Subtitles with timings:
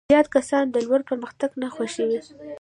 [0.11, 2.19] زیات کسان د لور پرمختګ نه خوښوي.